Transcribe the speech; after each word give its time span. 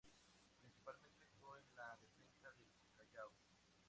Principalmente, 0.59 1.21
actuó 1.21 1.55
en 1.55 1.75
la 1.75 1.95
defensa 1.97 2.49
del 2.57 2.65
Callao. 2.97 3.29